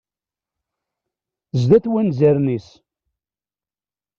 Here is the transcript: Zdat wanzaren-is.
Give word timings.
Zdat 1.61 1.85
wanzaren-is. 1.91 2.67